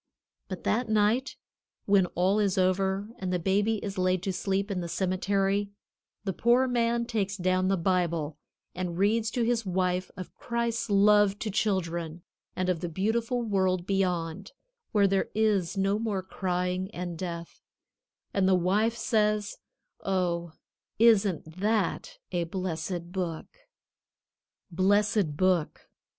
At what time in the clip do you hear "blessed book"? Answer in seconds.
22.45-23.45, 24.71-25.91